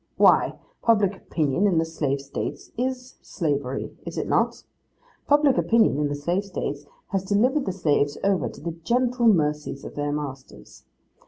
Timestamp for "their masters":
9.93-10.85